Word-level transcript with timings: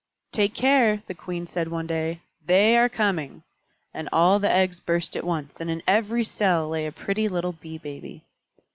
"Take 0.31 0.55
care," 0.55 1.03
the 1.05 1.13
Queen 1.13 1.45
said 1.45 1.67
one 1.67 1.85
day. 1.85 2.21
"They 2.43 2.75
are 2.75 2.89
coming!" 2.89 3.43
And 3.93 4.09
all 4.11 4.39
the 4.39 4.49
eggs 4.51 4.79
burst 4.79 5.15
at 5.15 5.23
once, 5.23 5.61
and 5.61 5.69
in 5.69 5.83
every 5.85 6.23
cell 6.23 6.67
lay 6.69 6.87
a 6.87 6.91
pretty 6.91 7.27
little 7.27 7.51
Bee 7.53 7.77
Baby. 7.77 8.23